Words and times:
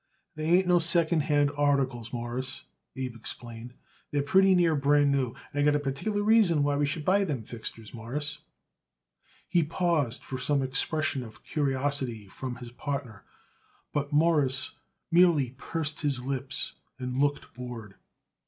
"They 0.33 0.45
ain't 0.49 0.65
no 0.65 0.79
second 0.79 1.19
hand 1.19 1.51
articles, 1.55 2.11
Mawruss," 2.11 2.63
Abe 2.95 3.15
explained. 3.15 3.75
"They're 4.09 4.23
pretty 4.23 4.55
near 4.55 4.75
brand 4.75 5.11
new, 5.11 5.35
and 5.53 5.61
I 5.61 5.61
got 5.61 5.75
a 5.75 5.79
particular 5.79 6.23
reason 6.23 6.63
why 6.63 6.75
we 6.75 6.87
should 6.87 7.05
buy 7.05 7.23
them 7.23 7.43
fixtures, 7.43 7.93
Mawruss." 7.93 8.39
He 9.47 9.61
paused 9.63 10.23
for 10.23 10.39
some 10.39 10.63
expression 10.63 11.21
of 11.21 11.43
curiosity 11.43 12.27
from 12.27 12.55
his 12.55 12.71
partner, 12.71 13.25
but 13.93 14.11
Mawruss 14.11 14.71
merely 15.11 15.51
pursed 15.51 15.99
his 16.01 16.19
lips 16.19 16.73
and 16.97 17.19
looked 17.19 17.53
bored. 17.53 17.93